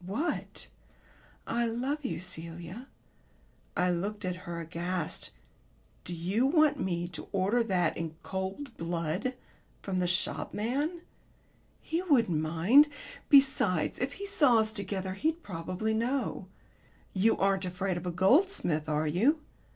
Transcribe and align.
"What?" 0.03 0.65
"'I 1.45 1.67
love 1.67 2.03
you, 2.03 2.19
Celia.'" 2.19 2.87
I 3.77 3.91
looked 3.91 4.25
at 4.25 4.35
her 4.49 4.59
aghast. 4.59 5.29
"Do 6.05 6.15
you 6.15 6.47
want 6.47 6.79
me 6.79 7.07
to 7.09 7.27
order 7.31 7.61
that 7.61 7.95
in 7.95 8.15
cold 8.23 8.75
blood 8.77 9.35
from 9.83 9.99
the 9.99 10.07
shopman?" 10.07 11.01
"He 11.83 12.01
wouldn't 12.01 12.39
mind. 12.41 12.89
Besides, 13.29 13.99
if 13.99 14.13
he 14.13 14.25
saw 14.25 14.57
us 14.57 14.73
together 14.73 15.13
he'd 15.13 15.43
probably 15.43 15.93
know. 15.93 16.47
You 17.13 17.37
aren't 17.37 17.65
afraid 17.65 17.95
of 17.95 18.07
a 18.07 18.11
goldsmith, 18.11 18.89
are 18.89 19.05
you?" 19.05 19.39